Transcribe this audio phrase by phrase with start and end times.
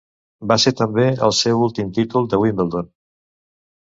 [0.51, 2.91] Va ser també el seu últim títol de Wimbledon.